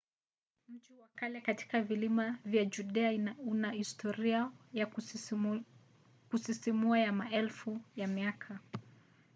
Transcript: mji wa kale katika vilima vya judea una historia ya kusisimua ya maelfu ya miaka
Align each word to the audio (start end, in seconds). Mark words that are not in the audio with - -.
mji 0.69 0.93
wa 0.95 1.07
kale 1.15 1.41
katika 1.41 1.81
vilima 1.81 2.37
vya 2.45 2.65
judea 2.65 3.35
una 3.45 3.71
historia 3.71 4.51
ya 4.73 4.85
kusisimua 6.33 6.99
ya 6.99 7.11
maelfu 7.11 7.79
ya 7.95 8.07
miaka 8.07 8.59